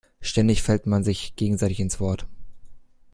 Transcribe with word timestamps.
Ständig 0.19 0.63
fällt 0.63 0.87
man 0.87 1.03
sich 1.03 1.35
gegenseitig 1.35 1.79
ins 1.79 1.99
Wort. 1.99 2.25